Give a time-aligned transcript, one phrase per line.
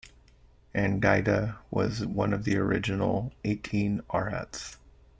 [0.73, 4.77] Angida was one of the original Eighteen Arhats.